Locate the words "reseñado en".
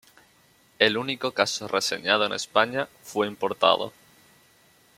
1.67-2.33